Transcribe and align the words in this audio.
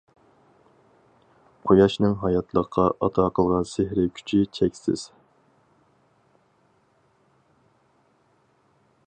قۇياشنىڭ 1.71 2.15
ھاياتلىققا 2.23 2.85
ئاتا 3.09 3.25
قىلغان 3.41 3.69
سېھرى 3.73 4.07
كۈچى 4.21 4.41
چەكسىز. 4.61 5.05